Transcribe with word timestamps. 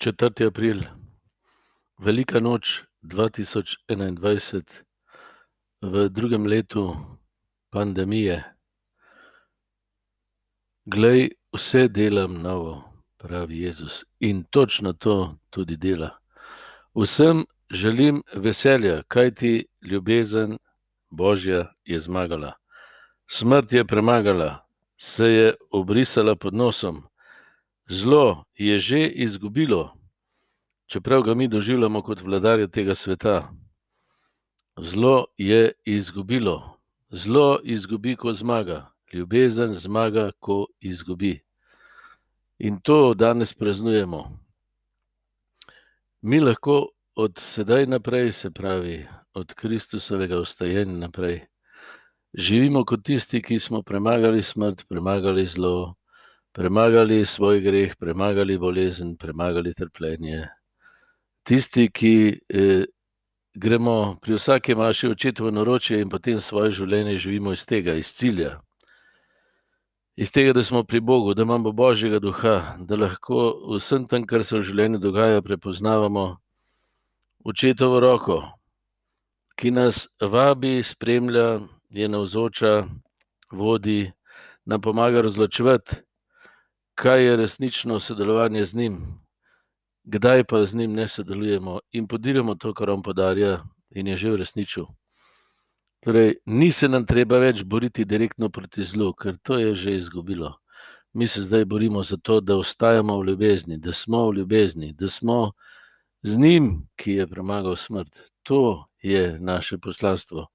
4. 0.00 0.46
april, 0.46 0.80
velika 1.98 2.40
noč 2.40 2.84
2021, 3.02 4.62
v 5.82 6.08
drugem 6.08 6.46
letu 6.46 6.96
pandemije. 7.68 8.38
Glej, 10.88 11.28
vse 11.52 11.88
delam 11.88 12.40
novo, 12.40 12.80
pravi 13.20 13.60
Jezus, 13.60 14.04
in 14.20 14.44
točno 14.48 14.92
to 14.92 15.36
tudi 15.50 15.76
dela. 15.76 16.16
Vsem 16.96 17.44
želim 17.70 18.22
veselja, 18.34 19.02
kajti 19.02 19.66
ljubezen 19.82 20.56
Božja 21.10 21.74
je 21.84 22.00
zmagala. 22.00 22.54
Smrt 23.28 23.72
je 23.72 23.84
premagala, 23.84 24.64
se 24.96 25.26
je 25.26 25.54
obrisala 25.70 26.36
pod 26.36 26.54
nosom, 26.54 27.09
zlo 27.90 28.44
je 28.54 28.78
že 28.78 29.08
izgubilo, 29.08 29.94
čeprav 30.86 31.22
ga 31.22 31.34
mi 31.34 31.48
doživljamo 31.48 32.02
kot 32.02 32.22
vladarja 32.22 32.68
tega 32.68 32.94
sveta. 32.94 33.50
Zlo 34.78 35.26
je 35.36 35.72
izgubilo, 35.84 36.78
zlo 37.10 37.58
izgubi, 37.64 38.16
ko 38.16 38.32
zmaga, 38.32 38.90
ljubezen 39.12 39.74
zmaga, 39.74 40.30
ko 40.38 40.66
izgubi. 40.80 41.40
In 42.58 42.80
to 42.80 43.14
danes 43.14 43.54
praznujemo. 43.54 44.38
Mi 46.22 46.40
lahko 46.40 46.88
od 47.14 47.38
sedaj 47.38 47.86
naprej, 47.86 48.32
se 48.32 48.50
pravi, 48.50 49.06
od 49.34 49.54
Kristusovega 49.54 50.38
ustajenja 50.38 50.96
naprej, 50.96 51.40
živimo 52.34 52.84
kot 52.84 53.04
tisti, 53.04 53.42
ki 53.42 53.58
smo 53.58 53.82
premagali 53.82 54.42
smrt, 54.42 54.84
premagali 54.88 55.46
zlo, 55.46 55.99
premagali 56.52 57.24
svoj 57.24 57.60
greh, 57.60 57.96
premagali 57.96 58.58
bolezen, 58.58 59.16
premagali 59.16 59.74
trpljenje. 59.74 60.48
Tisti, 61.42 61.88
ki 61.90 62.40
eh, 62.48 62.84
gremo 63.54 64.16
pri 64.22 64.34
vsaki 64.34 64.74
maši 64.74 65.08
očetovo 65.08 65.50
naročje 65.50 66.00
in 66.00 66.08
potem 66.08 66.40
svoje 66.40 66.70
življenje 66.70 67.18
živimo 67.18 67.52
iz 67.52 67.66
tega, 67.66 67.94
iz 67.94 68.12
cilja. 68.14 68.60
Iz 70.16 70.32
tega, 70.32 70.52
da 70.52 70.62
smo 70.62 70.84
pri 70.84 71.00
Bogu, 71.00 71.34
da 71.34 71.42
imamo 71.42 71.72
Božjega 71.72 72.18
duha, 72.18 72.76
da 72.78 72.96
lahko 72.96 73.54
vsem 73.76 74.04
tem, 74.06 74.26
kar 74.26 74.44
se 74.44 74.58
v 74.58 74.66
življenju 74.68 74.98
dogaja, 75.00 75.42
prepoznavamo 75.42 76.36
očetovo 77.44 78.00
roko, 78.00 78.42
ki 79.56 79.70
nas 79.70 80.08
vabi, 80.20 80.82
spremlja, 80.84 81.60
je 81.88 82.08
navzoča, 82.08 82.84
vodi, 83.52 84.12
nam 84.64 84.80
pomaga 84.80 85.22
razločevati, 85.24 86.02
kaj 87.00 87.24
je 87.24 87.36
resnično 87.36 88.00
sodelovanje 88.00 88.64
z 88.64 88.74
njim, 88.74 88.96
kdaj 90.04 90.44
pa 90.44 90.66
z 90.66 90.74
njim 90.74 90.92
ne 90.92 91.08
sodelujemo 91.08 91.78
in 91.92 92.06
podiramo 92.06 92.54
to, 92.54 92.74
kar 92.74 92.90
on 92.90 93.02
podarja 93.02 93.62
in 93.90 94.06
je 94.06 94.16
že 94.16 94.30
v 94.30 94.36
resniču. 94.36 94.84
Torej, 96.04 96.34
ni 96.46 96.70
se 96.72 96.88
nam 96.88 97.06
treba 97.06 97.38
več 97.38 97.64
boriti 97.64 98.04
direktno 98.04 98.50
proti 98.50 98.84
zlu, 98.84 99.14
ker 99.14 99.38
to 99.42 99.58
je 99.58 99.74
že 99.74 99.96
izgubilo. 99.96 100.52
Mi 101.12 101.26
se 101.26 101.42
zdaj 101.42 101.64
borimo 101.64 102.02
za 102.02 102.16
to, 102.16 102.40
da 102.40 102.56
ostajamo 102.56 103.18
v 103.20 103.26
ljubezni, 103.32 103.78
da 103.78 103.92
smo 103.92 104.28
v 104.28 104.36
ljubezni, 104.36 104.92
da 104.92 105.08
smo 105.08 105.52
z 106.22 106.36
njim, 106.36 106.88
ki 106.96 107.12
je 107.12 107.26
premagal 107.26 107.76
smrt. 107.76 108.20
To 108.42 108.84
je 109.02 109.38
naše 109.40 109.78
poslanstvo. 109.78 110.46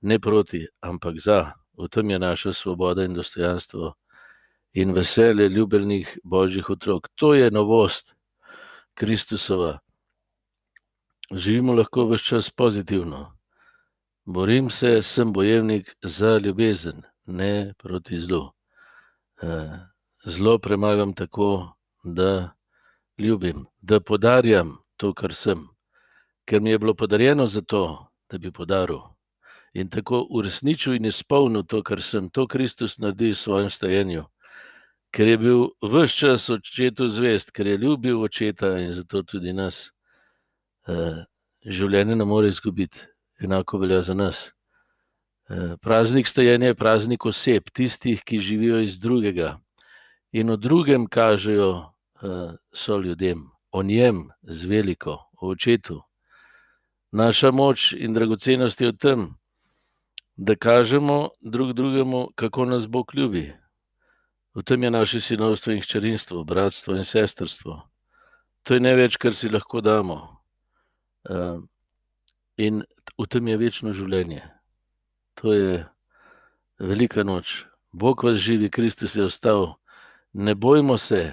Ne 0.00 0.18
proti, 0.18 0.66
ampak 0.80 1.20
za. 1.20 1.52
V 1.76 1.88
tem 1.88 2.10
je 2.10 2.18
naša 2.18 2.52
svoboda 2.52 3.04
in 3.04 3.14
dostojanstvo 3.14 3.99
in 4.72 4.92
veselje 4.92 5.48
ljubljenih 5.48 6.18
božjih 6.24 6.70
otrok. 6.70 7.08
To 7.14 7.34
je 7.34 7.50
novost 7.50 8.14
Kristusova. 8.94 9.78
Živimo 11.34 11.74
lahko 11.74 12.06
vse 12.10 12.24
čas 12.24 12.50
pozitivno. 12.50 13.36
Borim 14.24 14.70
se, 14.70 15.02
sem 15.02 15.32
bojevnik 15.32 15.96
za 16.02 16.38
ljubezen, 16.38 17.02
ne 17.26 17.74
proti 17.78 18.20
zlu. 18.20 18.50
Eh, 19.42 19.78
zlo 20.24 20.58
premagam 20.58 21.14
tako, 21.14 21.72
da 22.02 22.50
ljubim, 23.18 23.66
da 23.80 24.00
podarjam 24.00 24.78
to, 24.96 25.14
kar 25.14 25.34
sem, 25.34 25.68
ker 26.44 26.60
mi 26.60 26.70
je 26.70 26.78
bilo 26.78 26.94
podarjeno 26.94 27.46
za 27.46 27.60
to, 27.60 28.06
da 28.30 28.38
bi 28.38 28.52
podaril. 28.52 29.00
In 29.72 29.90
tako 29.90 30.26
uresničil 30.30 30.94
in 30.94 31.04
izpolnil 31.04 31.62
to, 31.62 31.82
kar 31.82 32.02
sem, 32.02 32.28
to 32.28 32.46
Kristus 32.46 32.98
naredi 32.98 33.30
v 33.30 33.34
svojem 33.34 33.70
stajenju 33.70 34.24
ker 35.10 35.28
je 35.28 35.38
bil 35.38 35.60
vse 35.82 36.16
čas 36.16 36.48
očetu 36.50 37.08
zvest, 37.08 37.50
ker 37.50 37.66
je 37.66 37.76
ljubil 37.76 38.22
očeta 38.22 38.78
in 38.78 38.92
zato 38.92 39.22
tudi 39.22 39.52
nas. 39.52 39.90
Uh, 40.88 41.22
življenje 41.66 42.16
ne 42.16 42.24
more 42.24 42.48
izgubiti, 42.48 43.06
enako 43.40 43.78
velja 43.78 44.02
za 44.02 44.14
nas. 44.14 44.50
Uh, 45.50 45.76
praznik 45.82 46.26
stajenja 46.26 46.70
je 46.70 46.78
praznik 46.78 47.26
oseb, 47.26 47.70
tistih, 47.74 48.22
ki 48.24 48.38
živijo 48.38 48.80
iz 48.80 48.98
drugega 48.98 49.58
in 50.32 50.50
o 50.50 50.56
drugem 50.56 51.06
kažejo 51.06 51.70
uh, 52.22 52.54
so 52.72 52.98
ljudem, 52.98 53.50
o 53.72 53.82
njem 53.82 54.30
z 54.42 54.66
veliko, 54.66 55.18
o 55.40 55.50
očetu. 55.50 56.02
Naša 57.12 57.50
moč 57.50 57.92
in 57.92 58.14
dragocenost 58.14 58.80
je 58.80 58.92
v 58.92 58.96
tem, 58.96 59.28
da 60.36 60.54
kažemo 60.56 61.30
drug 61.40 61.72
drugemu, 61.72 62.28
kako 62.34 62.64
nas 62.64 62.86
Bog 62.86 63.10
ljubi. 63.14 63.50
V 64.60 64.64
tem 64.64 64.82
je 64.82 64.90
naše 64.90 65.20
sinovstvo 65.20 65.72
in 65.72 65.80
hčerinstvo, 65.80 66.44
bratstvo 66.44 66.92
in 66.92 67.04
sestrstvo. 67.04 67.80
To 68.68 68.76
je 68.76 68.80
največ, 68.80 69.16
kar 69.16 69.32
si 69.32 69.48
lahko 69.48 69.80
damo. 69.80 70.36
Uh, 71.24 71.64
in 72.60 72.84
v 73.16 73.24
tem 73.24 73.48
je 73.48 73.56
večno 73.56 73.96
življenje. 73.96 74.44
To 75.40 75.56
je 75.56 75.88
velika 76.76 77.24
noč. 77.24 77.64
Bog 77.88 78.20
vas 78.20 78.36
živi, 78.36 78.68
Kristus 78.68 79.16
je 79.16 79.24
ostal. 79.24 79.80
Ne 80.36 80.52
bojmo 80.52 81.00
se, 81.00 81.32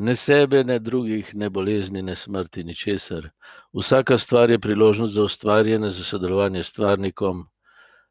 ne 0.00 0.16
sebe, 0.16 0.64
ne 0.64 0.80
drugih, 0.80 1.36
ne 1.36 1.52
bolezni, 1.52 2.00
ne 2.00 2.16
smrti, 2.16 2.64
ni 2.64 2.72
česar. 2.72 3.28
Vsaka 3.76 4.16
stvar 4.16 4.48
je 4.48 4.58
priložnost 4.58 5.20
za 5.20 5.28
ustvarjanje, 5.28 5.92
za 5.92 6.04
sodelovanje 6.04 6.64
s 6.64 6.72
stvarnikom, 6.72 7.44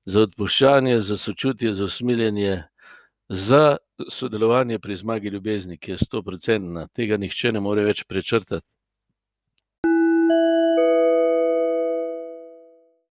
za 0.06 0.30
odpuščanje, 0.30 1.00
za 1.02 1.18
sočutje, 1.18 1.74
za 1.74 1.90
usmiljenje 1.90 2.68
za 3.30 3.78
sodelovanje 4.10 4.80
pri 4.80 4.96
zmagi 4.96 5.30
ljubezni, 5.30 5.78
ki 5.78 5.92
je 5.92 5.98
sto 5.98 6.22
procentna, 6.24 6.88
tega 6.88 7.18
nihče 7.18 7.52
ne 7.52 7.60
more 7.60 7.84
več 7.88 8.04
prečrtati. 8.08 8.66